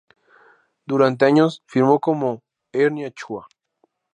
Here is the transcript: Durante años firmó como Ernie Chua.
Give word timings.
Durante 0.87 1.25
años 1.25 1.61
firmó 1.67 1.99
como 1.99 2.41
Ernie 2.73 3.11
Chua. 3.11 3.47